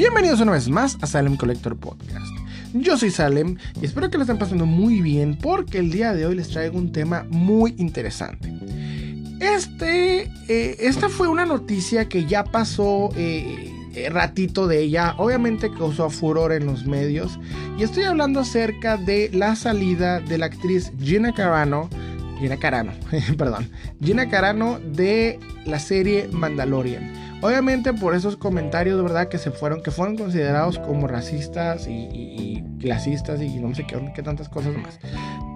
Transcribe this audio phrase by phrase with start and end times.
[0.00, 2.34] Bienvenidos una vez más a Salem Collector Podcast.
[2.72, 6.24] Yo soy Salem y espero que lo estén pasando muy bien porque el día de
[6.24, 8.50] hoy les traigo un tema muy interesante.
[9.40, 15.70] Este, eh, esta fue una noticia que ya pasó eh, eh, ratito de ella, obviamente
[15.70, 17.38] causó furor en los medios
[17.76, 21.90] y estoy hablando acerca de la salida de la actriz Gina Carano,
[22.58, 22.92] Carano,
[23.36, 23.68] perdón,
[24.02, 27.29] Gina Carano de la serie Mandalorian.
[27.42, 29.28] Obviamente por esos comentarios, ¿verdad?
[29.28, 34.22] Que se fueron, que fueron considerados como racistas y, clasistas y no sé qué, qué,
[34.22, 34.98] tantas cosas más.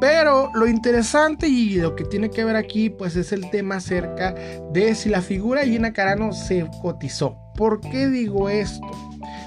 [0.00, 4.34] Pero lo interesante y lo que tiene que ver aquí, pues es el tema acerca
[4.72, 7.38] de si la figura de Gina Carano se cotizó.
[7.54, 8.90] ¿Por qué digo esto?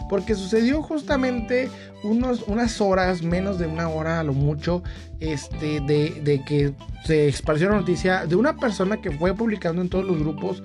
[0.10, 1.70] Porque sucedió justamente
[2.04, 4.84] unos, unas horas, menos de una hora a lo mucho,
[5.20, 6.74] este, de, de que
[7.04, 10.64] se esparció la noticia de una persona que fue publicando en todos los grupos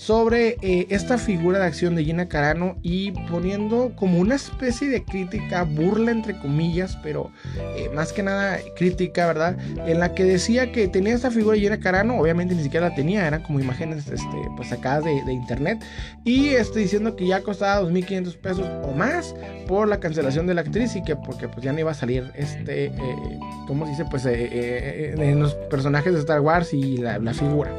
[0.00, 5.04] sobre eh, esta figura de acción de Gina Carano y poniendo como una especie de
[5.04, 7.30] crítica, burla entre comillas, pero
[7.76, 9.58] eh, más que nada crítica, ¿verdad?
[9.86, 12.94] En la que decía que tenía esta figura de Gina Carano, obviamente ni siquiera la
[12.94, 14.24] tenía, eran como imágenes este,
[14.56, 15.84] pues sacadas de, internet,
[16.24, 19.34] y este, diciendo que ya costaba 2.500 pesos o más
[19.68, 22.32] por la cancelación de la actriz y que porque pues ya no iba a salir
[22.36, 22.92] este, eh,
[23.66, 24.06] ¿cómo se dice?
[24.10, 27.70] Pues en los personajes de Star Wars y la, la figura.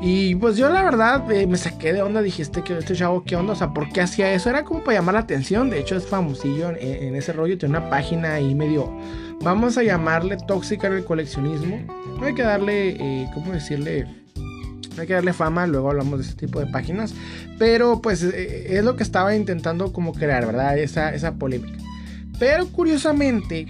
[0.00, 3.34] Y pues yo la verdad eh, me saqué de onda, dijiste que este chavo, ¿qué
[3.34, 3.54] onda?
[3.54, 4.48] O sea, ¿por qué hacía eso?
[4.48, 7.90] Era como para llamar la atención, de hecho es famosillo en, ese rollo, tiene una
[7.90, 8.96] página ahí medio,
[9.42, 11.80] vamos a llamarle tóxica en el coleccionismo.
[12.20, 14.06] No hay que darle, eh, ¿cómo decirle?
[14.94, 17.12] No hay que darle fama, luego hablamos de ese tipo de páginas.
[17.58, 20.78] Pero pues eh, es lo que estaba intentando como crear, ¿verdad?
[20.78, 21.78] Esa, esa polémica.
[22.38, 23.66] Pero curiosamente,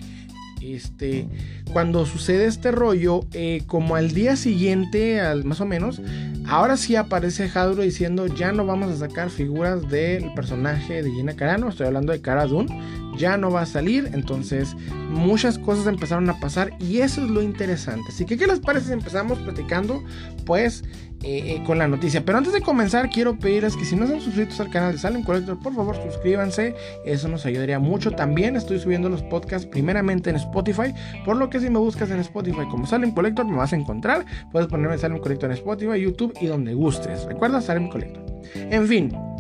[0.62, 1.28] este
[1.72, 6.00] cuando sucede este rollo, eh, como al día siguiente, al, más o menos,
[6.46, 11.34] ahora sí aparece Hadro diciendo ya no vamos a sacar figuras del personaje de Gina
[11.34, 12.68] Carano, estoy hablando de Cara Dune,
[13.18, 14.76] ya no va a salir, entonces
[15.10, 18.04] muchas cosas empezaron a pasar y eso es lo interesante.
[18.08, 20.02] Así que, ¿qué les parece si empezamos platicando?
[20.46, 20.84] Pues
[21.24, 22.24] eh, eh, con la noticia.
[22.24, 25.24] Pero antes de comenzar, quiero pedirles que si no están suscritos al canal de Salem
[25.24, 26.76] Collector, por favor suscríbanse.
[27.04, 28.12] Eso nos ayudaría mucho.
[28.12, 30.94] También estoy subiendo los podcasts primeramente en Spotify.
[31.24, 34.24] Por lo que si me buscas en Spotify como Salem Collector, me vas a encontrar.
[34.52, 37.24] Puedes ponerme Salem Collector en Spotify, YouTube y donde gustes.
[37.24, 38.24] Recuerda Salem Collector.
[38.54, 39.37] En fin.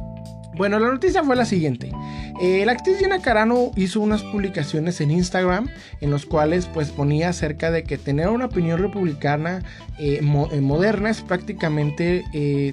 [0.58, 1.92] Bueno, la noticia fue la siguiente.
[2.40, 5.68] Eh, la actriz Gina Carano hizo unas publicaciones en Instagram
[6.00, 9.62] en los cuales pues ponía acerca de que tener una opinión republicana
[10.00, 12.24] eh, eh, moderna es prácticamente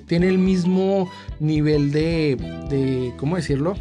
[0.07, 2.35] tiene el mismo nivel de,
[2.69, 3.75] de ¿cómo decirlo?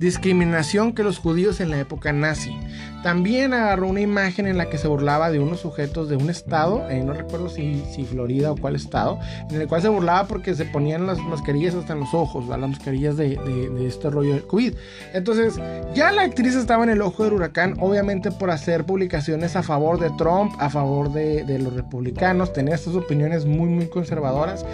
[0.00, 2.56] Discriminación que los judíos en la época nazi.
[3.02, 6.88] También agarró una imagen en la que se burlaba de unos sujetos de un estado,
[6.88, 10.54] eh, no recuerdo si, si, Florida o cuál estado, en el cual se burlaba porque
[10.54, 13.38] se ponían las mascarillas hasta en los ojos, las mascarillas de,
[13.86, 14.74] este rollo del COVID.
[15.12, 15.60] Entonces,
[15.94, 20.00] ya la actriz estaba en el ojo del huracán, obviamente por hacer publicaciones a favor
[20.00, 24.64] de Trump, a favor de, de los republicanos, tener estas opiniones muy, muy conservadoras.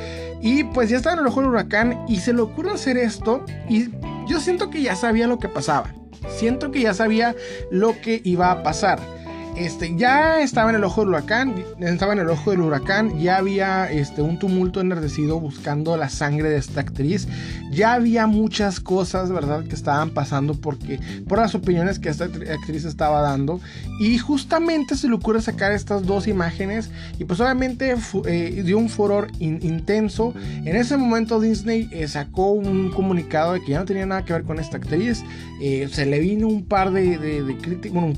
[0.40, 3.44] Y pues ya estaba en el ojo del huracán y se le ocurre hacer esto
[3.68, 3.88] y
[4.26, 5.94] yo siento que ya sabía lo que pasaba.
[6.36, 7.34] Siento que ya sabía
[7.70, 8.98] lo que iba a pasar.
[9.56, 13.38] Este, ya estaba en el ojo del huracán, estaba en el ojo del huracán, ya
[13.38, 17.26] había este, un tumulto enardecido buscando la sangre de esta actriz,
[17.70, 22.84] ya había muchas cosas, ¿verdad?, que estaban pasando porque, por las opiniones que esta actriz
[22.84, 23.58] estaba dando,
[23.98, 27.94] y justamente se le ocurre sacar estas dos imágenes, y pues obviamente
[28.26, 33.72] eh, dio un furor intenso, en ese momento Disney eh, sacó un comunicado de que
[33.72, 35.22] ya no tenía nada que ver con esta actriz,
[35.62, 37.56] eh, se le vino un par de,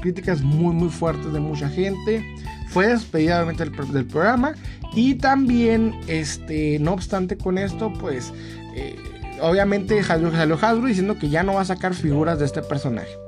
[0.00, 2.25] críticas muy, muy fuertes de mucha gente.
[2.69, 4.53] Fue despedida del, programa.
[4.95, 8.33] Y también, este, no obstante con esto, pues
[9.41, 13.28] obviamente salió Hasbro diciendo que ya no va a sacar figuras de este personaje.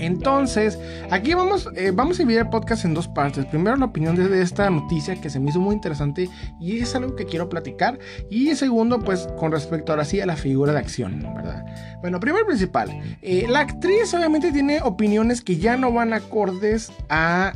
[0.00, 0.78] Entonces,
[1.10, 3.44] aquí vamos, eh, vamos a dividir el podcast en dos partes.
[3.46, 6.28] Primero, la opinión de, esta noticia que se me hizo muy interesante
[6.58, 7.98] y es algo que quiero platicar.
[8.30, 11.66] Y segundo, pues con respecto ahora sí a la figura de acción, ¿verdad?
[12.00, 17.52] Bueno, primero principal, eh, la actriz obviamente tiene opiniones que ya no van acordes a,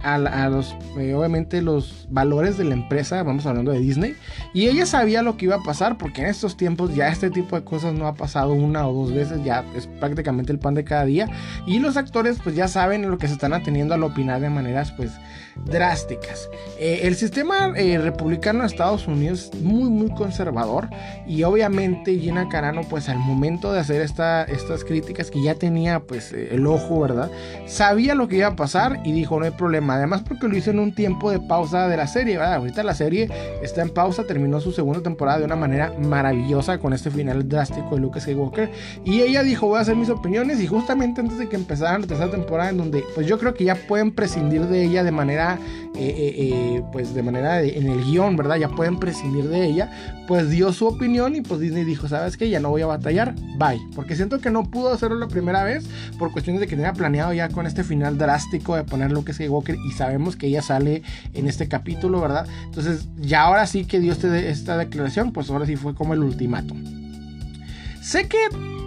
[0.50, 4.14] los, eh, obviamente, los valores de la empresa, vamos hablando de Disney.
[4.52, 7.56] Y ella sabía lo que iba a pasar porque en estos tiempos ya este tipo
[7.56, 10.84] de cosas no ha pasado una o dos veces, ya es prácticamente el pan de
[10.84, 11.28] cada día.
[11.66, 14.92] Y los actores pues ya saben lo que se están ateniendo al opinar de maneras
[14.92, 15.12] pues
[15.64, 16.48] drásticas.
[16.78, 20.88] Eh, el sistema eh, republicano de Estados Unidos es muy muy conservador
[21.26, 26.00] y obviamente Gina Carano pues al momento de hacer esta, estas críticas que ya tenía
[26.00, 27.31] pues eh, el ojo, ¿verdad?
[27.66, 29.94] Sabía lo que iba a pasar y dijo no hay problema.
[29.94, 32.54] Además porque lo hizo en un tiempo de pausa de la serie, ¿verdad?
[32.54, 33.31] Ahorita la serie
[33.62, 37.94] está en pausa, terminó su segunda temporada de una manera maravillosa con este final drástico
[37.94, 38.70] de Luke Skywalker
[39.04, 42.06] y ella dijo voy a hacer mis opiniones y justamente antes de que empezara la
[42.06, 45.58] tercera temporada en donde pues yo creo que ya pueden prescindir de ella de manera
[45.96, 48.56] eh, eh, eh, pues de manera en el guion, ¿verdad?
[48.56, 49.92] Ya pueden prescindir de ella,
[50.26, 52.50] pues dio su opinión y pues Disney dijo, ¿sabes qué?
[52.50, 53.80] Ya no voy a batallar, bye.
[53.94, 55.84] Porque siento que no pudo hacerlo la primera vez
[56.18, 59.76] por cuestiones de que tenía planeado ya con este final drástico de poner Luke Skywalker
[59.76, 62.46] y sabemos que ella sale en este capítulo, ¿verdad?
[62.64, 66.24] Entonces ya ahora sí que dio este, esta declaración, pues ahora sí fue como el
[66.24, 67.03] ultimátum.
[68.04, 68.36] Sé que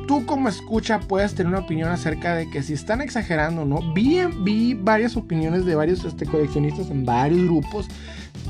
[0.08, 3.82] tú como escucha puedes tener una opinión acerca de que si están exagerando o no.
[3.94, 7.88] Vi, vi varias opiniones de varios este, coleccionistas en varios grupos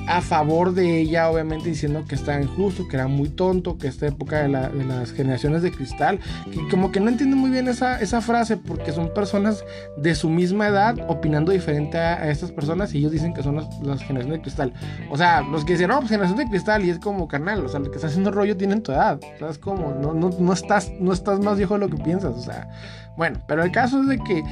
[0.07, 4.07] a favor de ella, obviamente diciendo que estaba injusto, que era muy tonto, que esta
[4.07, 6.19] época de, las generaciones de cristal,
[6.51, 9.63] que como que no entiendo muy bien esa, esa frase porque son personas
[9.97, 13.67] de su misma edad opinando diferente a, estas personas y ellos dicen que son las,
[14.03, 14.73] generaciones de cristal.
[15.09, 17.69] O sea, los que dicen, no, pues generación de cristal y es como carnal, o
[17.69, 20.29] sea, los que está haciendo rollo tienen tu edad, o sea, es como, no, no,
[20.29, 22.69] no, estás, no estás más viejo de lo que piensas, o sea,
[23.17, 24.43] bueno, pero el caso es de que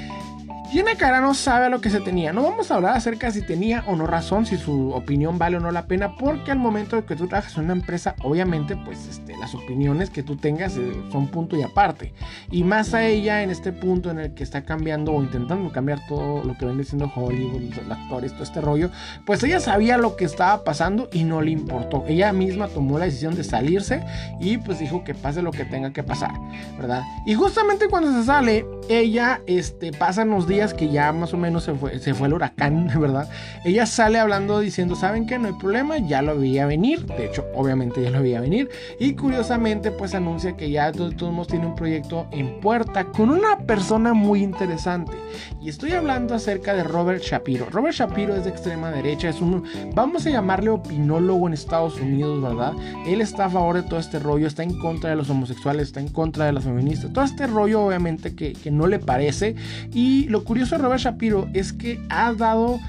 [0.71, 2.33] Gina Carano sabe a lo que se tenía.
[2.33, 5.59] No vamos a hablar acerca si tenía o no razón, si su opinión vale o
[5.59, 9.07] no la pena, porque al momento de que tú trabajas en una empresa, obviamente, pues
[9.07, 12.13] este, las opiniones que tú tengas eh, son punto y aparte.
[12.51, 16.05] Y más a ella en este punto en el que está cambiando o intentando cambiar
[16.07, 18.89] todo lo que viene siendo Hollywood, los actores, todo este rollo,
[19.25, 22.03] pues ella sabía lo que estaba pasando y no le importó.
[22.07, 24.03] Ella misma tomó la decisión de salirse
[24.39, 26.31] y pues dijo que pase lo que tenga que pasar,
[26.77, 27.03] ¿verdad?
[27.25, 31.63] Y justamente cuando se sale, ella este, pasa unos días que ya más o menos
[31.63, 33.29] se fue, se fue el huracán, ¿verdad?
[33.63, 35.37] Ella sale hablando diciendo, ¿saben qué?
[35.37, 37.05] No hay problema, ya lo veía venir.
[37.05, 38.69] De hecho, obviamente ya lo veía venir.
[38.99, 43.29] Y curiosamente, pues anuncia que ya de todos modos tiene un proyecto en puerta con
[43.29, 45.13] una persona muy interesante.
[45.61, 47.67] Y estoy hablando acerca de Robert Shapiro.
[47.69, 49.63] Robert Shapiro es de extrema derecha, es un,
[49.93, 52.73] vamos a llamarle opinólogo en Estados Unidos, ¿verdad?
[53.05, 55.99] Él está a favor de todo este rollo, está en contra de los homosexuales, está
[55.99, 57.11] en contra de las feministas.
[57.11, 59.55] Todo este rollo, obviamente, que, que no le parece.
[59.93, 62.79] Y lo curioso de Robert Shapiro es que ha dado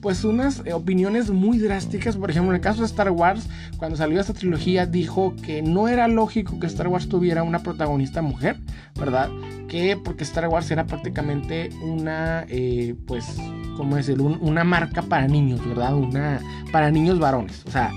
[0.00, 2.16] pues unas eh, opiniones muy drásticas.
[2.16, 5.88] Por ejemplo, en el caso de Star Wars, cuando salió esta trilogía, dijo que no
[5.88, 8.56] era lógico que Star Wars tuviera una protagonista mujer,
[8.98, 9.28] ¿verdad?
[9.68, 13.36] Que porque Star Wars era prácticamente una, eh, pues,
[13.76, 14.38] ¿cómo decirlo?
[14.40, 15.94] una marca para niños, ¿verdad?
[15.94, 16.40] Una
[16.72, 17.62] para niños varones.
[17.66, 17.92] O sea,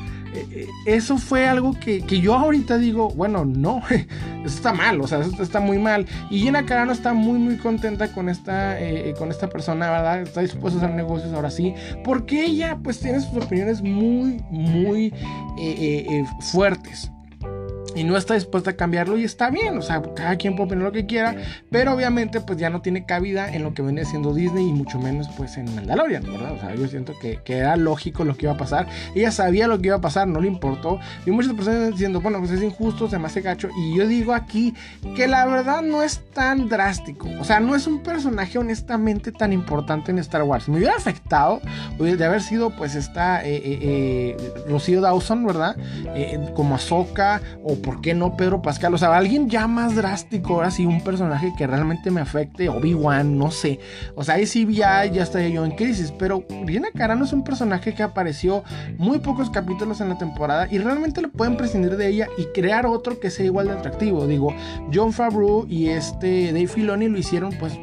[0.85, 5.59] eso fue algo que, yo ahorita digo, bueno, no, eso está mal, o sea, está
[5.59, 6.05] muy mal.
[6.29, 10.21] Y Gina Carano está muy, muy contenta con esta, eh, eh, con esta persona, ¿verdad?
[10.21, 15.13] Está dispuesta a hacer negocios ahora sí, porque ella pues tiene sus opiniones muy, muy
[16.51, 17.11] fuertes
[17.95, 20.85] y no está dispuesta a cambiarlo y está bien, o sea, cada quien puede opinar
[20.85, 21.35] lo que quiera,
[21.69, 24.99] pero obviamente pues ya no tiene cabida en lo que viene siendo Disney y mucho
[24.99, 26.53] menos pues en Mandalorian, ¿verdad?
[26.53, 29.67] O sea, yo siento que, que, era lógico lo que iba a pasar, ella sabía
[29.67, 32.63] lo que iba a pasar, no le importó, y muchas personas diciendo, bueno, pues es
[32.63, 34.73] injusto, se me hace gacho, y yo digo aquí
[35.15, 39.53] que la verdad no es tan drástico, o sea, no es un personaje honestamente tan
[39.53, 41.61] importante en Star Wars, me hubiera afectado
[41.97, 45.75] de haber sido pues esta eh, eh, eh Rocío Dawson, ¿verdad?
[46.15, 47.41] Eh, como Ahsoka
[47.83, 48.93] ¿por qué no Pedro Pascal?
[48.95, 53.37] O sea, alguien ya más drástico, ahora sí, un personaje que realmente me afecte, Obi-Wan,
[53.37, 53.79] no sé.
[54.15, 57.43] O sea, ahí sí ya, ya estaría yo en crisis, pero Rihanna Carano es un
[57.43, 58.63] personaje que apareció
[58.97, 62.85] muy pocos capítulos en la temporada y realmente lo pueden prescindir de ella y crear
[62.85, 64.25] otro que sea igual de atractivo.
[64.25, 64.53] Digo,
[64.91, 67.77] John Favreau y este Dave Filoni lo hicieron pues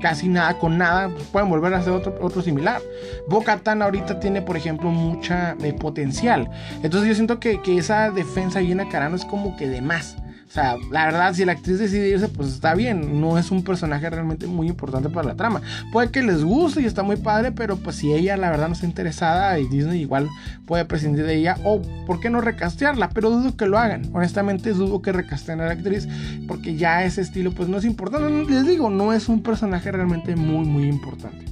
[0.00, 2.80] casi nada con nada, pueden volver a hacer otro, otro similar.
[3.28, 6.50] Boca Tan ahorita tiene, por ejemplo, mucha eh, potencial.
[6.82, 10.16] Entonces yo siento que, que esa defensa llena Carano es como que de más.
[10.52, 13.22] O sea, la verdad, si la actriz decide irse, pues está bien.
[13.22, 15.62] No es un personaje realmente muy importante para la trama.
[15.90, 18.74] Puede que les guste y está muy padre, pero pues si ella la verdad no
[18.74, 20.28] está interesada y Disney igual
[20.66, 24.10] puede prescindir de ella o por qué no recastearla, pero dudo que lo hagan.
[24.12, 26.06] Honestamente dudo que recasteen a la actriz
[26.46, 28.52] porque ya ese estilo pues no es importante.
[28.52, 31.46] Les digo, no es un personaje realmente muy muy importante.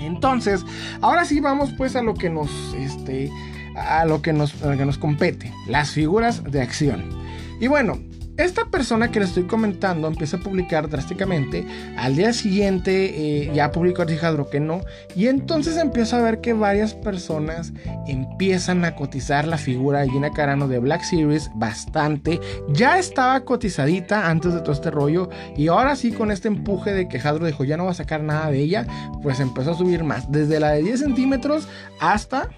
[0.00, 0.64] Entonces,
[1.02, 3.30] ahora sí vamos pues a lo que nos este
[3.76, 7.17] a lo que nos, a lo que nos compete, las figuras de acción.
[7.60, 7.98] Y bueno,
[8.38, 11.66] esta persona que le estoy comentando empieza a publicar drásticamente.
[11.96, 14.80] Al día siguiente eh, ya publicó Alejandro que no.
[15.16, 17.72] Y entonces empieza a ver que varias personas
[18.06, 22.40] empiezan a cotizar la figura de Gina Carano de Black Series bastante.
[22.68, 25.28] Ya estaba cotizadita antes de todo este rollo.
[25.56, 28.22] Y ahora sí, con este empuje de que Hadro dijo ya no va a sacar
[28.22, 28.86] nada de ella,
[29.20, 30.30] pues empezó a subir más.
[30.30, 31.66] Desde la de 10 centímetros
[31.98, 32.50] hasta,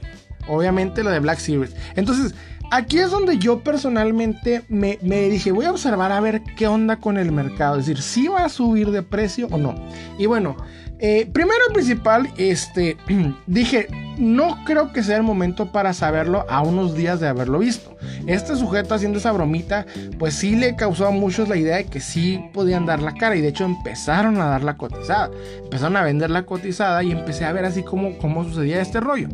[0.46, 1.74] obviamente, la de Black Series.
[1.96, 2.34] Entonces
[2.72, 7.18] Aquí es donde yo personalmente me, dije, voy a observar a ver qué onda con
[7.18, 9.74] el mercado, es decir, si va a subir de precio o no.
[10.18, 10.56] Y bueno,
[11.00, 12.96] eh, primero y principal, este,
[13.48, 17.96] dije, no creo que sea el momento para saberlo a unos días de haberlo visto.
[18.28, 19.84] Este sujeto haciendo esa bromita,
[20.20, 23.34] pues sí le causó a muchos la idea de que sí podían dar la cara
[23.34, 25.30] y de hecho empezaron a dar la cotizada.
[25.64, 29.28] Empezaron a vender la cotizada y empecé a ver así cómo sucedía este rollo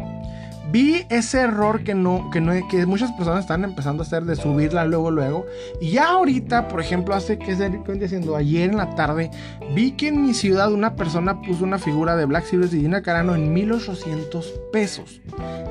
[0.70, 4.36] vi ese error que no, que no, que muchas personas están empezando a hacer de
[4.36, 5.46] subirla luego, luego.
[5.80, 9.30] Y ya ahorita, por ejemplo, hace que estoy diciendo, ayer en la tarde,
[9.74, 13.02] vi que en mi ciudad una persona puso una figura de Black Series y Gina
[13.02, 15.20] Carano en 1800 pesos.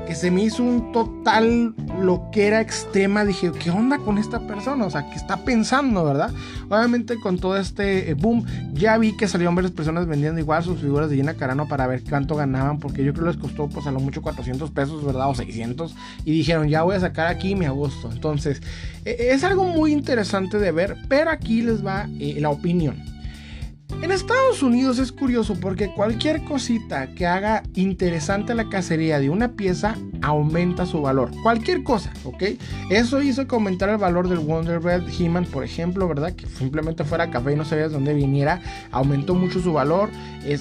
[0.06, 3.24] Que se me hizo un total lo que era extrema.
[3.24, 4.86] Dije, ¿qué onda con esta persona?
[4.86, 6.30] O sea, ¿qué está pensando, verdad?
[6.68, 10.80] Obviamente, con todo este eh, boom, ya vi que salieron varias personas vendiendo igual sus
[10.80, 13.86] figuras de Gina Carano para ver cuánto ganaban, porque yo creo que les costó, pues
[13.86, 15.30] a lo mucho 400 pesos ¿verdad?
[15.30, 15.94] O 600.
[16.24, 18.10] Y dijeron, ya voy a sacar aquí mi agosto.
[18.12, 18.62] Entonces,
[19.04, 23.15] e, es algo muy interesante de ver, pero aquí les va eh, la opinión.
[24.02, 29.52] En Estados Unidos es curioso porque cualquier cosita que haga interesante la cacería de una
[29.52, 31.30] pieza aumenta su valor.
[31.42, 32.42] Cualquier cosa, ¿ok?
[32.90, 36.32] Eso hizo que aumentara el valor del Wonder Bread He-Man, por ejemplo, ¿verdad?
[36.34, 38.60] Que simplemente fuera café y no sabías dónde viniera.
[38.90, 40.10] Aumentó mucho su valor.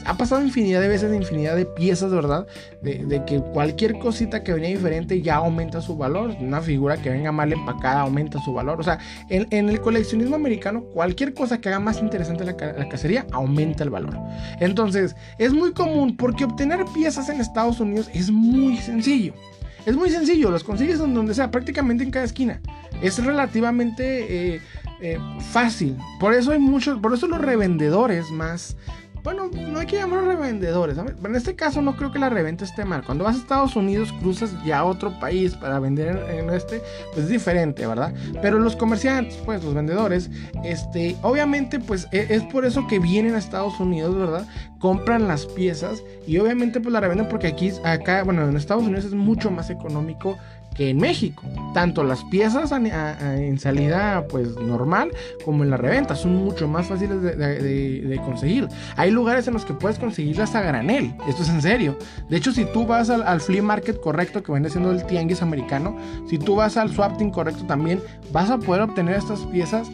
[0.05, 2.47] Ha pasado infinidad de veces, infinidad de piezas, ¿verdad?
[2.81, 6.35] De, que cualquier cosita que venía diferente ya aumenta su valor.
[6.39, 8.79] Una figura que venga mal empacada aumenta su valor.
[8.79, 12.55] O sea, en, el coleccionismo americano, cualquier cosa que haga más interesante la
[12.89, 14.17] cacería aumenta el valor.
[14.59, 19.33] Entonces, es muy común porque obtener piezas en Estados Unidos es muy sencillo.
[19.85, 22.59] Es muy sencillo, los consigues donde sea, prácticamente en cada esquina.
[23.03, 24.61] Es relativamente eh,
[24.99, 25.19] eh,
[25.51, 25.95] fácil.
[26.19, 28.75] Por eso hay muchos, por eso los revendedores más,
[29.25, 30.99] bueno, no hay que llamarlos revendedores.
[30.99, 33.03] En este caso no creo que la reventa esté mal.
[33.03, 36.79] Cuando vas a Estados Unidos cruzas ya a otro país para vender en, este,
[37.11, 38.13] pues es diferente, ¿verdad?
[38.43, 40.29] Pero los comerciantes, pues los vendedores,
[40.63, 44.47] este, obviamente pues e, es, por eso que vienen a Estados Unidos, ¿verdad?
[44.77, 49.05] Compran las piezas y obviamente pues la revenden porque aquí, acá, bueno, en Estados Unidos
[49.05, 50.37] es mucho más económico
[50.75, 51.43] que en México.
[51.73, 55.11] Tanto las piezas en salida pues normal
[55.43, 58.67] como en la reventa son mucho más fáciles de, conseguir.
[58.95, 61.15] Hay lugares en los que puedes conseguirlas a granel.
[61.27, 61.97] Esto es en serio.
[62.29, 65.97] De hecho, si tú vas al, flea market correcto que viene siendo el tianguis americano,
[66.29, 68.01] si tú vas al swapting correcto también,
[68.31, 69.89] vas a poder obtener estas piezas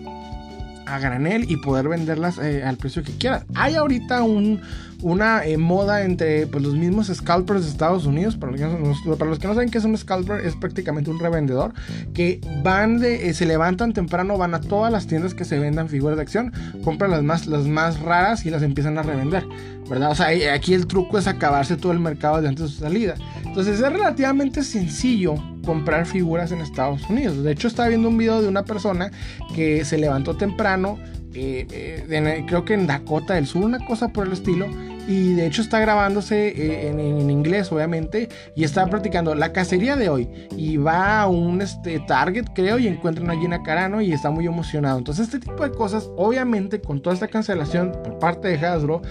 [0.91, 3.45] a granel y poder venderlas eh, al precio que quieras.
[3.55, 4.61] Hay ahorita un,
[5.01, 8.35] una eh, moda entre pues, los mismos scalpers de Estados Unidos.
[8.35, 11.73] Para los, que no, que saben qué es un scalper, es prácticamente un revendedor
[12.13, 15.87] que van de, eh, se levantan temprano, van a todas las tiendas que se vendan
[15.87, 16.51] figuras de acción,
[16.83, 19.45] compran las más, las más raras y las empiezan a revender.
[19.89, 20.11] ¿Verdad?
[20.11, 23.15] O sea, aquí el truco es acabarse todo el mercado de antes de su salida.
[23.43, 27.43] Entonces es relativamente sencillo comprar figuras en Estados Unidos.
[27.43, 29.11] De hecho, estaba viendo un video de una persona
[29.55, 30.97] que se levantó temprano,
[31.33, 31.65] eh,
[32.09, 34.67] eh, creo que en Dakota del Sur, una cosa por el estilo.
[35.07, 40.09] Y de hecho está grabándose eh, en, inglés, obviamente, y está practicando la cacería de
[40.09, 40.29] hoy.
[40.55, 44.45] Y va a un este, Target, creo, y encuentra una Gina Carano y está muy
[44.45, 44.99] emocionado.
[44.99, 49.01] Entonces, este tipo de cosas, obviamente, con toda esta cancelación por parte de Hasbro,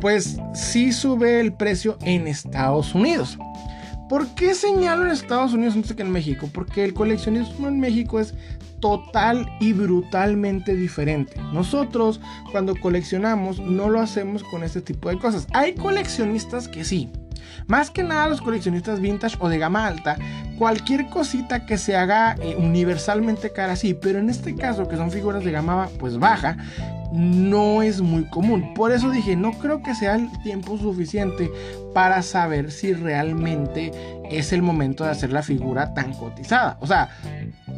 [0.00, 3.36] pues sí sube el precio en Estados Unidos.
[4.10, 6.50] ¿Por qué señalo en Estados Unidos antes que en México?
[6.52, 8.34] Porque el coleccionismo en México es
[8.80, 11.40] total y brutalmente diferente.
[11.52, 15.46] Nosotros cuando coleccionamos no lo hacemos con este tipo de cosas.
[15.52, 17.12] Hay coleccionistas que sí.
[17.68, 20.16] Más que nada los coleccionistas vintage o de gama alta,
[20.58, 25.12] cualquier cosita que se haga eh, universalmente cara sí, pero en este caso que son
[25.12, 26.56] figuras de gama pues baja,
[27.12, 28.74] no es muy común.
[28.74, 31.50] Por eso dije, no creo que sea el tiempo suficiente
[31.94, 33.90] para saber si realmente
[34.30, 36.78] es el momento de hacer la figura tan cotizada.
[36.80, 37.10] O sea,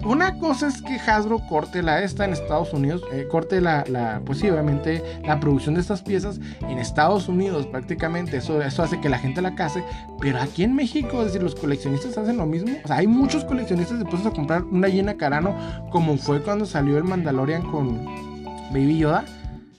[0.05, 4.43] una cosa es que Hasbro corte la esta en Estados Unidos, eh, corte la, pues
[4.43, 9.19] obviamente la producción de estas piezas en Estados Unidos prácticamente, eso, eso hace que la
[9.19, 9.83] gente la case,
[10.21, 13.45] pero aquí en México, es decir, los coleccionistas hacen lo mismo, o sea, hay muchos
[13.45, 15.55] coleccionistas dispuestos a comprar una llena Carano,
[15.91, 18.32] como fue cuando salió el Mandalorian con
[18.73, 19.25] Baby Yoda.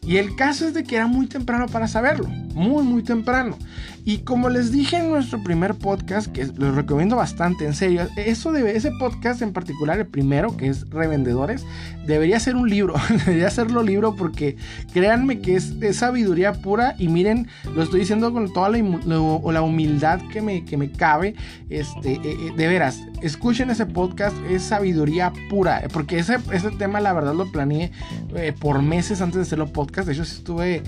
[0.02, 2.28] Y el caso es de que era muy temprano para saberlo.
[2.54, 3.58] Muy, muy temprano.
[4.06, 8.52] Y como les dije en nuestro primer podcast, que los recomiendo bastante, en serio, eso
[8.52, 11.66] de ese podcast en particular, el primero, que es Revendedores,
[12.06, 12.96] debería ser un libro,
[13.26, 14.58] debería serlo libro porque
[14.92, 20.20] créanme que es, sabiduría pura y miren, lo estoy diciendo con toda la, la humildad
[20.32, 21.36] que me, que me cabe,
[21.70, 27.00] este, eh, eh, de veras, escuchen ese podcast, es sabiduría pura, porque ese, ese tema
[27.00, 27.92] la verdad lo planeé
[28.36, 30.84] eh, por meses antes de hacerlo podcast, de hecho estuve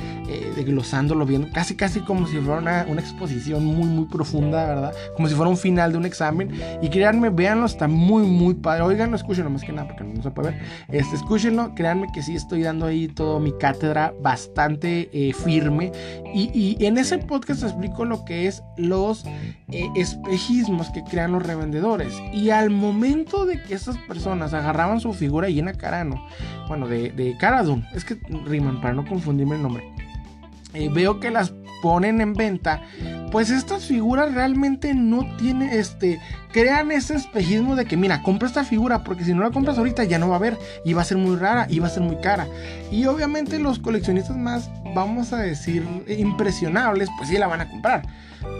[0.55, 4.93] desglosándolo viendo, casi casi como si fuera una, una exposición muy, muy profunda, ¿verdad?
[5.15, 6.51] Como si fuera un final de un examen.
[6.81, 8.83] Y créanme, véanlo, está muy, muy padre.
[8.83, 10.61] Oiganlo, escúchenlo más que nada, porque no se puede ver.
[10.89, 15.93] Este, escúchenlo, créanme que sí estoy dando ahí todo mi cátedra bastante eh, firme.
[16.33, 19.23] Y, en ese podcast explico lo que es los
[19.71, 22.13] eh, espejismos que crean los revendedores.
[22.33, 26.21] Y al momento de que esas personas agarraban su figura llena Carano,
[26.67, 29.94] bueno, de, de Caradun, es que riman para no confundirme el nombre.
[30.75, 32.81] Eh, veo que las ponen en venta,
[33.31, 36.19] pues estas figuras realmente no tienen, este,
[36.51, 40.03] crean ese espejismo de que, mira, compra esta figura porque si no la compras ahorita
[40.03, 42.03] ya no va a haber y va a ser muy rara y va a ser
[42.03, 42.47] muy cara.
[42.91, 48.07] Y obviamente los coleccionistas más, vamos a decir, impresionables, pues sí la van a comprar.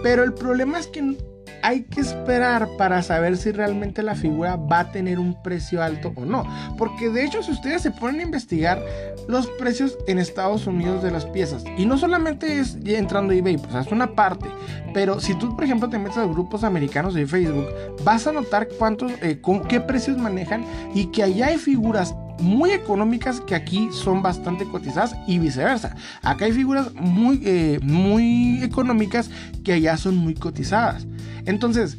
[0.04, 1.18] Pero el problema es que
[1.62, 6.14] hay que esperar para saber si realmente la figura va a tener un precio alto
[6.16, 6.44] o no.
[6.78, 8.84] Porque de hecho, si ustedes se ponen a investigar
[9.28, 13.58] los precios en Estados Unidos de las piezas, y no solamente es entrando a eBay,
[13.58, 14.48] pues es una parte,
[14.94, 17.68] pero si tú, por ejemplo, te metes a grupos americanos de Facebook,
[18.04, 23.42] vas a notar cuántos, eh, qué precios manejan y que allá hay figuras muy económicas
[23.42, 25.96] que aquí son bastante cotizadas y viceversa.
[26.22, 29.30] Acá hay figuras muy, eh, muy económicas
[29.64, 31.06] que allá son muy cotizadas.
[31.46, 31.98] Entonces,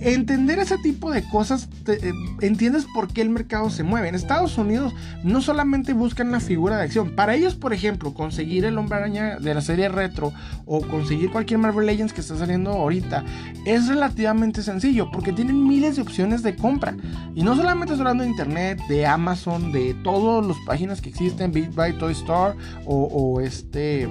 [0.00, 4.08] entender ese tipo de cosas, eh, entiendes por qué el mercado se mueve.
[4.08, 8.64] En Estados Unidos no solamente buscan la figura de acción, para ellos, por ejemplo, conseguir
[8.64, 10.32] el hombre araña de la serie retro
[10.64, 13.24] o conseguir cualquier Marvel Legends que está saliendo ahorita
[13.66, 16.94] es relativamente sencillo porque tienen miles de opciones de compra.
[17.34, 21.52] Y no solamente estoy hablando de internet, de Amazon, de todas las páginas que existen,
[21.52, 22.56] Big Buy, Toy Store
[22.86, 24.08] o, o este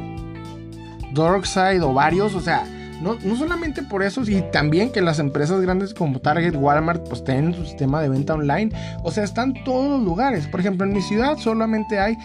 [1.14, 2.64] Darkside o varios, o sea
[3.02, 7.54] no, solamente por eso, y también que las empresas grandes como Target, Walmart, pues tienen
[7.54, 8.72] su sistema de venta online.
[9.04, 10.48] O sea, están todos los lugares.
[10.48, 12.18] Por ejemplo, en mi ciudad solamente hay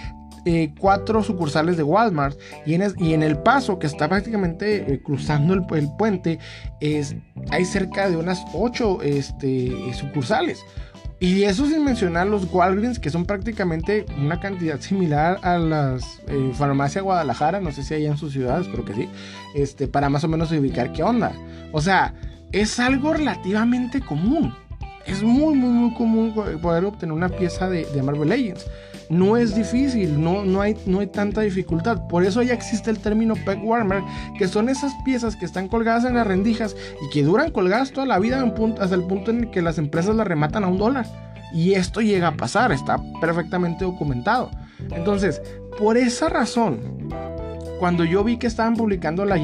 [0.46, 5.02] eh, cuatro sucursales de Walmart y en, y en, El Paso, que está prácticamente eh,
[5.02, 6.38] cruzando el, puente,
[6.80, 7.16] es,
[7.50, 10.60] hay cerca de unas ocho este, sucursales.
[11.20, 16.52] Y eso sin mencionar los Walgreens, que son prácticamente una cantidad similar a las eh,
[16.54, 19.08] farmacia Guadalajara, no sé si hay en sus ciudades, pero que sí,
[19.54, 21.32] este, para más o menos ubicar qué onda.
[21.72, 22.14] O sea,
[22.52, 24.54] es algo relativamente común.
[25.06, 28.66] Es muy, muy, muy común poder obtener una pieza de, de Marvel Legends.
[29.08, 32.06] No es difícil, no, no, hay, no hay tanta dificultad.
[32.08, 34.02] Por eso ya existe el término peg warmer,
[34.38, 38.06] que son esas piezas que están colgadas en las rendijas y que duran colgadas toda
[38.06, 38.42] la vida
[38.80, 41.06] hasta el punto en que las empresas las rematan a un dólar.
[41.52, 44.50] Y esto llega a pasar, está perfectamente documentado.
[44.90, 45.40] Entonces,
[45.78, 46.80] por esa razón,
[47.78, 49.36] cuando yo vi que estaban publicando la,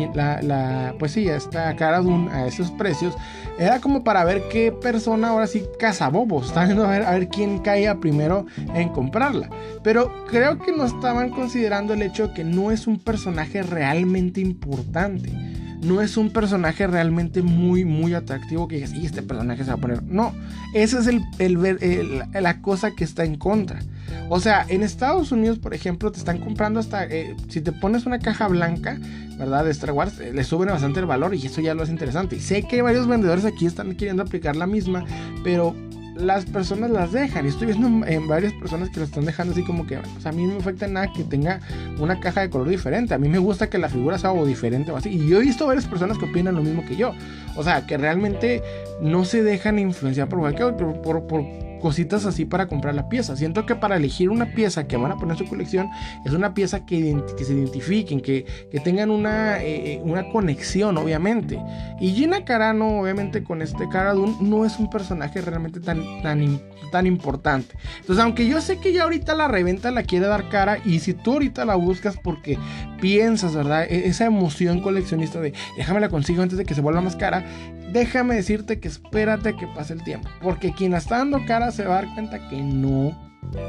[0.42, 3.14] la, pues sí, esta cara de a esos precios,
[3.58, 7.28] era como para ver qué persona ahora sí cazabobos, están viendo a ver, a ver
[7.28, 9.50] quién caía primero en comprarla.
[9.82, 14.40] Pero creo que no estaban considerando el hecho de que no es un personaje realmente
[14.40, 15.49] importante.
[15.82, 19.76] No es un personaje realmente muy, muy atractivo que digas, y este personaje se va
[19.76, 20.02] a poner.
[20.02, 20.34] No,
[20.74, 23.80] esa es el, el, la cosa que está en contra.
[24.28, 27.04] O sea, en Estados Unidos, por ejemplo, te están comprando hasta.
[27.04, 28.98] Eh, si te pones una caja blanca,
[29.38, 29.64] ¿verdad?
[29.64, 32.36] De Star Wars, eh, le suben bastante el valor y eso ya lo hace interesante.
[32.36, 35.04] Y sé que varios vendedores aquí están queriendo aplicar la misma,
[35.42, 35.74] pero
[36.20, 37.44] las personas las dejan.
[37.46, 40.32] Y estoy viendo en varias personas que lo están dejando así como que, pues a
[40.32, 41.60] mí no me afecta nada que tenga
[41.98, 43.14] una caja de color diferente.
[43.14, 45.10] A mí me gusta que la figura sea algo diferente o así.
[45.10, 47.12] Y yo he visto varias personas que opinan lo mismo que yo.
[47.56, 48.62] O sea, que realmente
[49.00, 53.36] no se dejan influenciar por cualquier por, por cositas así para comprar la pieza.
[53.36, 55.88] Siento que para elegir una pieza que van a poner en su colección
[56.24, 61.60] es una pieza que, se identifiquen, que, que tengan una, eh, eh, una conexión, obviamente.
[62.00, 67.06] Y Gina Carano, obviamente, con este Cara no es un personaje realmente tan, tan, tan
[67.06, 67.74] importante.
[68.00, 71.14] Entonces, aunque yo sé que ya ahorita la reventa la quiere dar cara, y si
[71.14, 72.58] tú ahorita la buscas porque
[73.00, 73.84] piensas, ¿verdad?
[73.88, 77.44] E, esa emoción coleccionista de déjame la consigo antes de que se vuelva más cara,
[77.92, 80.28] déjame decirte que espérate que pase el tiempo.
[80.42, 83.16] Porque quien la está dando cara se va a dar cuenta que no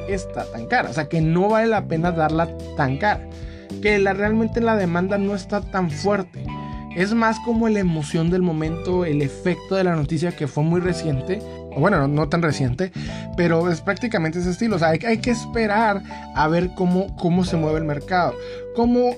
[0.08, 0.90] está tan cara.
[0.90, 3.28] O sea, que no vale la pena darla tan cara.
[3.82, 6.46] Que la, realmente la demanda no está tan fuerte.
[6.96, 10.82] Es más como la emoción del momento, el efecto de la noticia que fue muy
[10.82, 11.40] reciente
[11.80, 12.92] bueno, no, tan reciente,
[13.38, 14.76] pero es prácticamente ese estilo.
[14.76, 16.04] O sea, hay, que esperar
[16.36, 18.34] a ver cómo, cómo se mueve el mercado.
[18.76, 19.12] Como,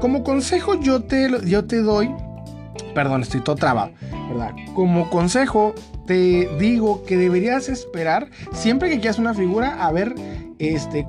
[0.00, 2.10] como consejo yo te, yo te doy,
[2.94, 3.92] perdón, estoy todo trabado,
[4.28, 4.52] ¿verdad?
[4.74, 5.74] Como consejo
[6.06, 10.14] te digo que deberías esperar siempre que quieras una figura a ver
[10.58, 11.06] este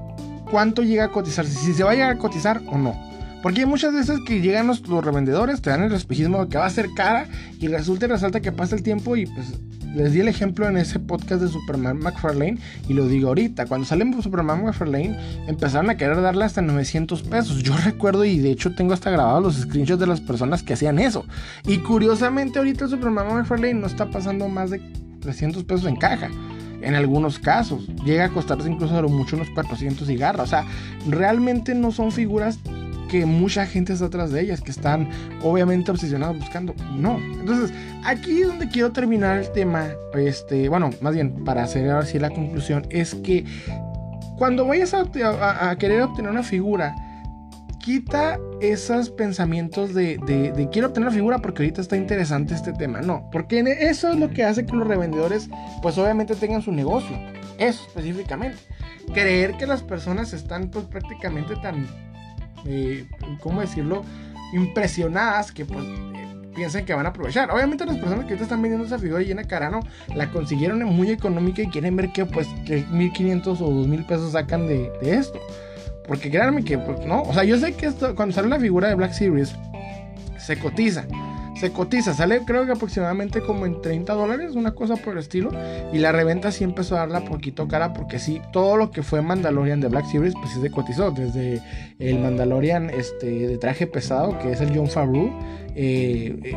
[0.50, 2.96] cuánto llega a cotizar, si se va a llegar a cotizar o no.
[3.44, 6.66] Porque hay muchas veces que llegan los, revendedores, te dan el espejismo de que va
[6.66, 7.28] a ser cara
[7.60, 9.54] y resulta y resalta que pasa el tiempo y pues
[9.98, 13.66] les di el ejemplo en ese podcast de Superman McFarlane y lo digo ahorita.
[13.66, 17.64] Cuando salen Superman McFarlane empezaron a querer darle hasta 900 pesos.
[17.64, 21.00] Yo recuerdo y de hecho tengo hasta grabados los screenshots de las personas que hacían
[21.00, 21.26] eso.
[21.66, 24.82] Y curiosamente ahorita el Superman McFarlane no está pasando más de
[25.22, 26.30] 300 pesos en caja
[26.82, 27.88] en algunos casos.
[28.06, 30.66] Llega a costarse incluso a mucho unos 400 y O sea,
[31.08, 32.60] realmente no son figuras
[33.08, 35.10] que mucha gente está atrás de ellas, que están
[35.42, 36.74] obviamente obsesionados buscando.
[36.96, 37.18] No.
[37.18, 42.08] Entonces, aquí es donde quiero terminar el tema, este, bueno, más bien para hacer ahora
[42.20, 43.46] la conclusión, es que
[44.38, 46.96] cuando vayas a, querer obtener una figura,
[47.80, 53.02] quita esos pensamientos de, de, quiero obtener una figura porque ahorita está interesante este tema.
[53.02, 55.50] No, porque eso es lo que hace que los revendedores,
[55.82, 57.18] pues obviamente tengan su negocio.
[57.58, 58.58] Eso específicamente.
[59.14, 61.88] Creer que las personas están pues prácticamente tan
[62.68, 63.06] eh,
[63.42, 64.04] ¿cómo decirlo?
[64.54, 65.86] Impresionadas que pues
[66.56, 67.52] piensan que van a aprovechar.
[67.52, 69.80] Obviamente las personas que están vendiendo esa figura llena Carano
[70.16, 74.68] la consiguieron muy económica y quieren ver que pues que 1500 o 2000 pesos sacan
[74.68, 75.40] de, esto.
[76.08, 78.90] Porque créanme que pues no, o sea, yo sé que esto, cuando sale la figura
[78.90, 79.56] de Black Series
[80.40, 81.06] se cotiza
[81.60, 85.52] se cotiza, sale creo que aproximadamente como en 30 dólares, una cosa por el estilo.
[85.92, 89.22] Y la reventa sí empezó a darla poquito cara porque sí, todo lo que fue
[89.22, 91.12] Mandalorian de Black Series, pues sí se cotizó.
[91.12, 91.62] Desde
[92.00, 95.32] el Mandalorian este, de traje pesado, que es el John Favreau.
[95.76, 96.56] Eh,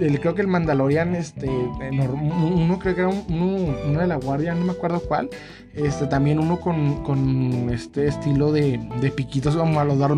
[0.00, 4.64] eh, creo que el Mandalorian, este, uno creo que era uno, de la guardia, no
[4.64, 5.28] me acuerdo cuál.
[5.74, 8.78] Este, también uno con, este estilo de,
[9.16, 10.12] piquitos como a los Darth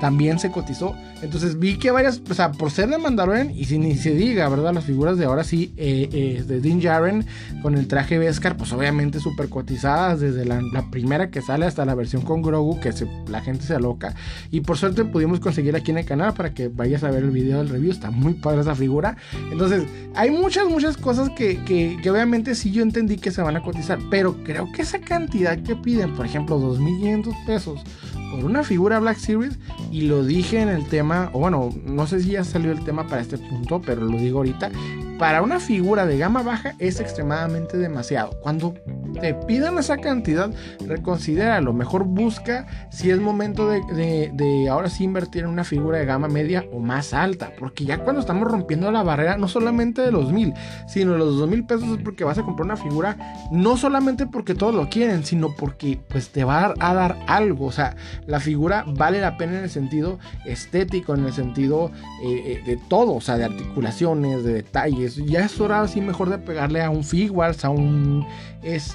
[0.00, 0.94] también se cotizó.
[1.22, 4.48] Entonces vi que varias, o sea, por ser de Mandalorian, y si ni se diga,
[4.48, 4.74] ¿verdad?
[4.74, 7.24] Las figuras de ahora sí, eh, eh, de Din Djarin
[7.62, 11.94] con el traje Beskar, pues obviamente súper cotizadas, desde la, primera que sale hasta la
[11.94, 12.92] versión con Grogu, que
[13.28, 14.14] la gente se aloca.
[14.50, 17.30] Y por suerte pudimos conseguir aquí en el canal para que vayas a ver el
[17.30, 19.16] video del review, está muy padre esa figura.
[19.50, 23.98] Entonces, hay muchas, muchas cosas que obviamente sí yo entendí que se van a cotizar,
[24.10, 27.82] pero creo que esa cantidad que piden, por ejemplo, 2.500 pesos
[28.30, 29.58] por una figura Black Series,
[29.90, 33.06] y lo dije en el tema, o bueno, no sé si ya salió el tema
[33.06, 34.70] para este punto, pero lo digo ahorita,
[35.18, 38.38] para una figura de gama baja es extremadamente demasiado.
[38.42, 38.74] Cuando
[39.06, 40.50] te pidan esa cantidad,
[40.86, 46.06] reconsidera, lo mejor busca si es momento de, ahora sí invertir en una figura de
[46.06, 50.12] gama media o más alta, porque ya cuando estamos rompiendo la barrera, no solamente de
[50.12, 50.54] los mil,
[50.86, 53.16] sino de los dos mil pesos es porque vas a comprar una figura,
[53.50, 57.72] no solamente porque todos lo quieren, sino porque pues te va a dar algo, o
[57.72, 61.90] sea, la figura vale la pena en el sentido estético, en el sentido
[62.22, 66.30] eh, eh, de todo, o sea, de articulaciones, de detalles, ya es hora así mejor
[66.30, 68.26] de pegarle a un Figuarts, a un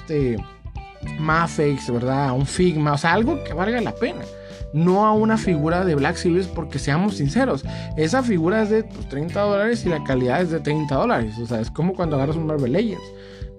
[0.02, 0.36] este
[1.18, 2.28] Mafex, ¿verdad?
[2.28, 4.22] A un Figma, o sea, algo que valga la pena.
[4.72, 7.62] No a una figura de Black Series, porque seamos sinceros,
[7.96, 11.34] esa figura es de 30 pues, dólares y la calidad es de 30 dólares.
[11.38, 13.02] O sea, es como cuando agarras un Marvel Legends.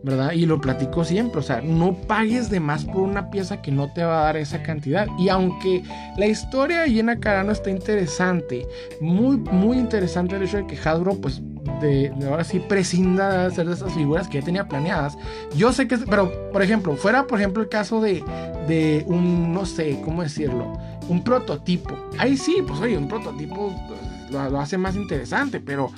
[0.04, 0.34] ¿Verdad?
[0.34, 3.92] Y lo platico siempre, o sea, no pagues de más por una pieza que no
[3.94, 5.08] te va a dar esa cantidad.
[5.18, 5.82] Y aunque
[6.18, 8.68] la historia de Llena Carano está interesante,
[9.00, 11.42] muy, muy interesante el hecho de que Hasbro, pues,
[11.80, 15.18] de, ahora sí prescinda de hacer de esas figuras que ya tenía planeadas.
[15.56, 18.24] Yo sé que, pero, por ejemplo, fuera, por ejemplo, el caso de,
[18.68, 20.74] de un, no sé, ¿cómo decirlo?
[21.08, 21.98] Un prototipo.
[22.18, 25.92] Ahí sí, pues, oye, un prototipo pues, lo hace más interesante, pero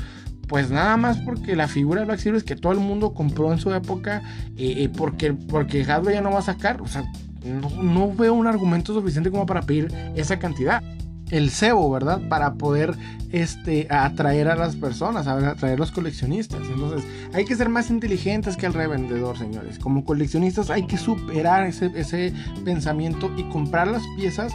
[0.47, 3.59] pues nada más porque la figura de Black Series que todo el mundo compró en
[3.59, 4.21] su época,
[4.57, 7.03] eh, eh, porque, porque Hasbro ya no va a sacar, o sea,
[7.43, 10.81] no, veo un argumento suficiente como para pedir esa cantidad.
[11.31, 12.21] El cebo, ¿verdad?
[12.29, 12.95] Para poder
[13.31, 16.61] este, atraer a las personas, atraer a los coleccionistas.
[16.71, 17.03] Entonces,
[17.33, 19.79] hay que ser más inteligentes que el revendedor, señores.
[19.79, 22.31] Como coleccionistas hay que superar ese, ese
[22.63, 24.53] pensamiento y comprar las piezas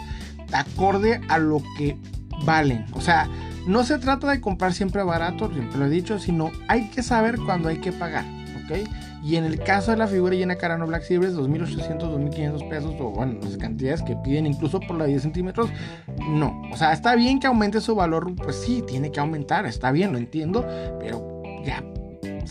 [0.52, 1.96] acorde a lo que
[2.44, 2.84] valen.
[2.92, 3.28] O sea,
[3.66, 7.36] no se trata de comprar siempre barato, siempre lo he dicho, sino hay que saber
[7.38, 8.24] cuándo hay que pagar,
[8.64, 8.88] ¿ok?
[9.22, 13.10] Y en el caso de la figura llena Carano Black Series, 2.800, 2.500 pesos, o
[13.10, 15.70] bueno, las cantidades que piden incluso por la 10 centímetros,
[16.30, 16.62] no.
[16.72, 20.12] O sea, está bien que aumente su valor, pues sí, tiene que aumentar, está bien,
[20.12, 20.66] lo entiendo,
[20.98, 21.82] pero ya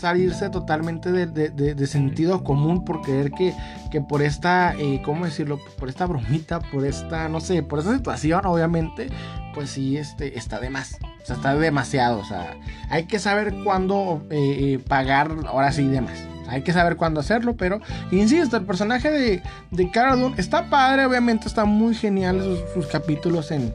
[0.00, 3.54] salirse totalmente de, sentido común por creer que,
[3.90, 5.58] que por esta, eh, ¿cómo decirlo?
[5.78, 9.08] Por esta bromita, por esta, no sé, por esa situación, obviamente,
[9.54, 10.98] pues sí, este, está de más.
[11.22, 12.18] O sea, está demasiado.
[12.18, 12.56] O sea,
[12.88, 16.18] hay que saber cuándo eh, eh, pagar, ahora sí, de más.
[16.48, 21.46] hay que saber cuándo hacerlo, pero insisto, el personaje de, de Cara está padre, obviamente
[21.46, 22.42] está muy genial
[22.74, 23.74] sus, capítulos en,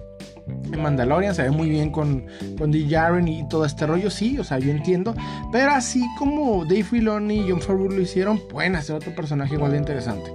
[0.71, 2.25] en Mandalorian se ve muy bien con,
[2.57, 2.87] con D.
[2.89, 5.15] Jaren y todo este rollo, sí, o sea, yo entiendo.
[5.51, 9.71] Pero así como Dave Filoni y John Favreau lo hicieron, pueden hacer otro personaje igual
[9.71, 10.31] de interesante.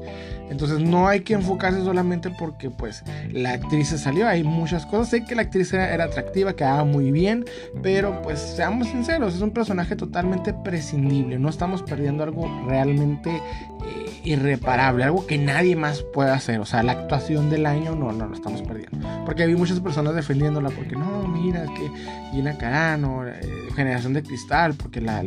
[0.51, 5.11] Entonces no hay que enfocarse solamente porque pues la actriz se salió, hay muchas cosas.
[5.11, 7.45] Sé que la actriz era, atractiva, quedaba muy bien,
[7.83, 11.39] pero pues seamos sinceros, es un personaje totalmente prescindible.
[11.39, 13.31] No estamos perdiendo algo realmente
[13.85, 16.61] eh, irreparable, algo que nadie más puede hacer.
[16.61, 19.07] O sea, la actuación del año no, no lo estamos perdiendo.
[19.25, 21.91] Porque vi muchas personas defendiéndola porque no, mira, que
[22.33, 23.41] Gina Carano, eh,
[23.75, 25.23] generación de cristal, porque la,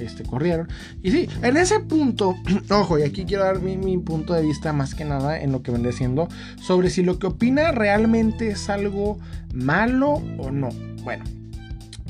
[0.00, 0.68] este, corrieron.
[1.02, 2.34] Y sí, en ese punto,
[2.70, 5.70] ojo, y aquí quiero dar mi punto de vista más que nada en lo que
[5.70, 6.28] vendría siendo
[6.60, 9.18] sobre si lo que opina realmente es algo
[9.54, 10.68] malo o no.
[11.02, 11.24] Bueno,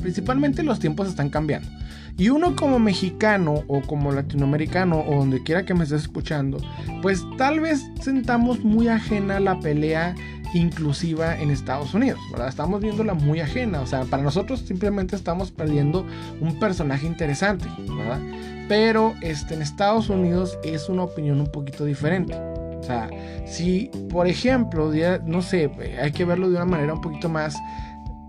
[0.00, 1.68] principalmente los tiempos están cambiando.
[2.16, 6.58] Y uno como mexicano o como latinoamericano o donde quiera que me estés escuchando,
[7.00, 10.14] pues tal vez sentamos muy ajena la pelea
[10.54, 12.48] inclusiva en Estados Unidos, ¿verdad?
[12.48, 16.06] Estamos viéndola muy ajena, o sea, para nosotros simplemente estamos perdiendo
[16.40, 18.20] un personaje interesante, ¿verdad?
[18.68, 22.34] Pero este, en Estados Unidos es una opinión un poquito diferente.
[22.34, 23.08] O sea,
[23.46, 24.92] si por ejemplo,
[25.24, 25.70] no sé,
[26.00, 27.56] hay que verlo de una manera un poquito más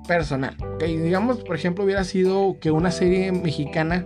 [0.08, 0.56] personal.
[0.76, 0.98] ¿okay?
[0.98, 4.06] Digamos, por ejemplo, hubiera sido que una serie mexicana,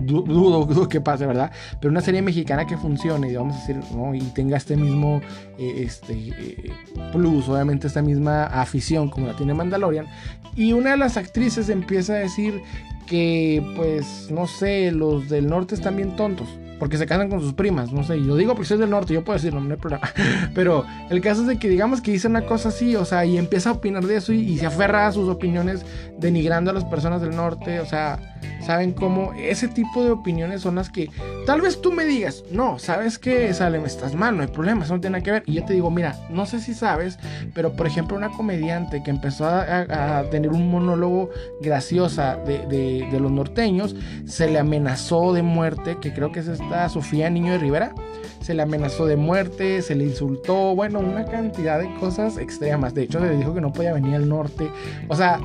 [0.00, 1.52] dudo, dudo que pase, ¿verdad?
[1.80, 4.14] Pero una serie mexicana que funcione, a decir, ¿no?
[4.14, 5.20] y tenga este mismo
[5.58, 6.72] eh, este, eh,
[7.12, 10.06] plus, obviamente esta misma afición como la tiene Mandalorian,
[10.54, 12.62] y una de las actrices empieza a decir
[13.06, 16.48] que, pues, no sé, los del norte están bien tontos.
[16.78, 18.16] Porque se casan con sus primas, no sé.
[18.16, 20.08] Y lo digo porque soy del norte, yo puedo decirlo, no hay problema.
[20.54, 23.36] Pero el caso es de que digamos que dice una cosa así, o sea, y
[23.36, 25.84] empieza a opinar de eso y, y se aferra a sus opiniones
[26.18, 29.32] denigrando a las personas del norte, o sea, ¿Saben cómo?
[29.32, 31.10] Ese tipo de opiniones son las que
[31.46, 33.52] tal vez tú me digas, no, ¿sabes qué?
[33.54, 35.42] Sale, me estás mal, no hay problema, eso no tiene nada que ver.
[35.46, 37.18] Y yo te digo, mira, no sé si sabes,
[37.54, 43.30] pero por ejemplo una comediante que empezó a, tener un monólogo graciosa de, de, los
[43.32, 43.96] norteños,
[44.26, 47.94] se le amenazó de muerte, que creo que es esta Sofía Niño de Rivera
[48.40, 52.94] se le amenazó de muerte, se le insultó, bueno, una cantidad de cosas extremas.
[52.94, 54.70] De hecho, se le dijo que no podía venir al norte.
[55.08, 55.38] O sea,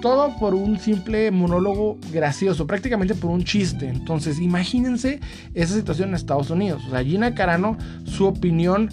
[0.00, 3.88] todo por un simple monólogo gracioso, prácticamente por un chiste.
[3.88, 5.20] Entonces, imagínense
[5.54, 6.82] esa situación en Estados Unidos.
[6.86, 8.88] O sea, Gina Carano, su opinión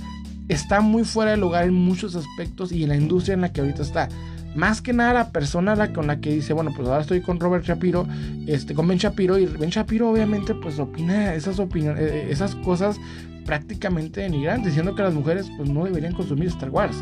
[0.48, 3.62] está muy fuera de lugar en muchos aspectos y en la industria en la que
[3.62, 4.10] ahorita está.
[4.56, 7.66] Más que nada la persona con la que dice, bueno, pues ahora estoy con Robert
[7.66, 8.08] Shapiro,
[8.46, 12.54] este, con Ben Shapiro, y Ben Shapiro obviamente pues opina esas opiniones, eh, eh, esas
[12.56, 13.00] cosas
[13.46, 16.98] prácticamente denigrantes, diciendo que las mujeres pues no deberían consumir Star Wars.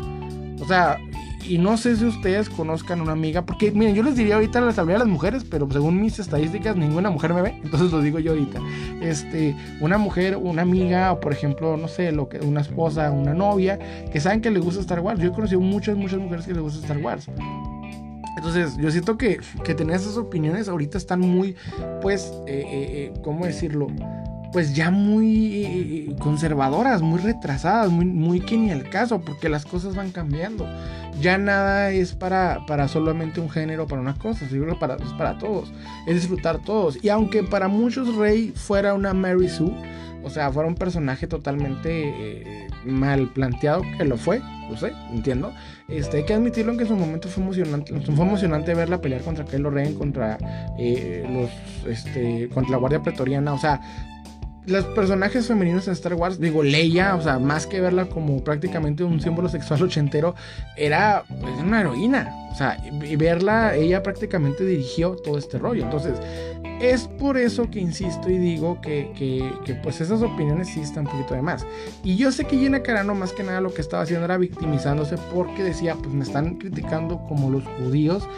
[0.60, 0.96] O sea,
[1.46, 4.78] y no sé si ustedes conozcan una amiga, porque miren, yo les diría ahorita les
[4.78, 8.18] hablaría a las mujeres, pero según mis estadísticas ninguna mujer me ve, entonces lo digo
[8.18, 8.60] yo ahorita.
[9.00, 13.34] Este, una mujer, una amiga o por ejemplo, no sé, lo que una esposa, una
[13.34, 13.78] novia
[14.10, 15.20] que saben que les gusta Star Wars.
[15.20, 17.28] Yo he conocido muchas muchas mujeres que les gusta Star Wars.
[18.36, 21.54] Entonces, yo siento que, que tener esas opiniones ahorita están muy,
[22.00, 23.88] pues, eh, eh, eh ¿cómo decirlo?
[24.52, 29.64] Pues ya muy eh, conservadoras, muy retrasadas, muy, muy que ni el caso, porque las
[29.64, 30.66] cosas van cambiando.
[31.20, 35.38] Ya nada es para, para solamente un género, para una cosa, sino para, es para
[35.38, 35.72] todos,
[36.06, 37.02] es disfrutar todos.
[37.02, 39.72] Y aunque para muchos Rey fuera una Mary Sue,
[40.24, 45.52] o sea, fuera un personaje totalmente eh, mal planteado, que lo fue, lo sé, entiendo.
[45.88, 49.44] Este, hay que admitirlo que en su momento fue emocionante, fue emocionante verla pelear contra
[49.44, 50.38] Kylo Ren, contra
[50.78, 53.80] eh, los, este, contra la Guardia Pretoriana, o sea,
[54.66, 59.02] los personajes femeninos en Star Wars, digo, Leia, o sea, más que verla como prácticamente
[59.02, 60.34] un símbolo sexual ochentero,
[60.76, 62.32] era pues, una heroína.
[62.52, 65.84] O sea, y verla, ella prácticamente dirigió todo este rollo.
[65.84, 66.18] Entonces,
[66.82, 71.12] es por eso que insisto y digo que, que, pues esas opiniones sí están un
[71.12, 71.64] poquito de más.
[72.04, 75.16] Y yo sé que Gina Carano más que nada lo que estaba haciendo era victimizándose
[75.32, 78.28] porque decía, pues me están criticando como los judíos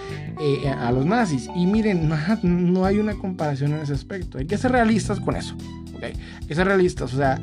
[0.40, 1.50] eh, a los nazis.
[1.56, 4.38] Y miren, no, no hay una comparación en ese aspecto.
[4.38, 5.56] Hay que ser realistas con eso.
[5.96, 6.12] ¿Okay?
[6.46, 7.40] que realistas, o sea,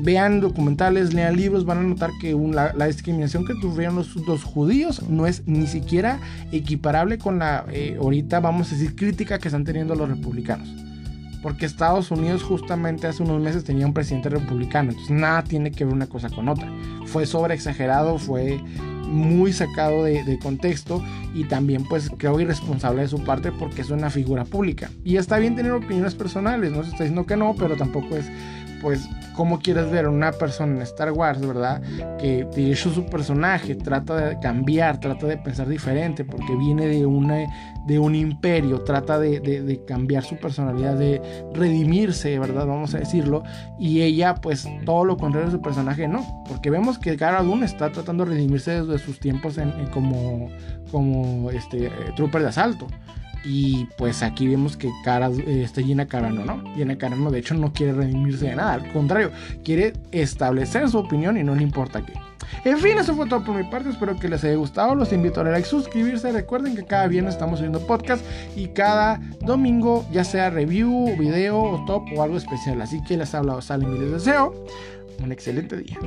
[0.00, 5.26] vean documentales, lean libros, van a notar que la, discriminación que tuvieron los, judíos no
[5.26, 6.20] es ni siquiera
[6.52, 10.68] equiparable con la, eh, ahorita vamos a decir, crítica que están teniendo los republicanos.
[11.42, 15.84] Porque Estados Unidos justamente hace unos meses tenía un presidente republicano, entonces nada tiene que
[15.84, 16.72] ver una cosa con otra.
[17.04, 18.60] Fue sobre exagerado, fue
[19.14, 21.02] muy sacado de, contexto
[21.34, 24.90] y también pues creo irresponsable de su parte porque es una figura pública.
[25.04, 28.26] Y está bien tener opiniones personales, no se está diciendo que no, pero tampoco es
[28.80, 31.82] pues cómo quieres ver a una persona en Star Wars, ¿verdad?
[32.18, 37.04] Que de hecho su personaje trata de cambiar, trata de pensar diferente, porque viene de,
[37.04, 37.44] una,
[37.86, 41.20] de un imperio, trata de, de, cambiar su personalidad, de
[41.52, 42.66] redimirse, ¿verdad?
[42.66, 43.42] Vamos a decirlo.
[43.78, 46.44] Y ella, pues, todo lo contrario de su personaje, no.
[46.48, 50.48] Porque vemos que Cara Dune está tratando de redimirse desde sus tiempos en, como,
[50.90, 52.86] como este, trooper de asalto.
[53.44, 56.74] Y pues aquí vemos que Cara, eh, está Gina Carano, ¿no?
[56.74, 59.30] Gina Carano de hecho no quiere redimirse de nada, al contrario,
[59.64, 62.14] quiere establecer su opinión y no le importa qué.
[62.64, 63.90] En fin, eso fue todo por mi parte.
[63.90, 64.94] Espero que les haya gustado.
[64.94, 66.30] Los invito a like, suscribirse.
[66.32, 68.24] Recuerden que cada viernes estamos subiendo podcast
[68.56, 72.80] y cada domingo, ya sea review, video, o top o algo especial.
[72.80, 74.54] Así que les ha hablado Salem y les deseo
[75.22, 75.98] un excelente día.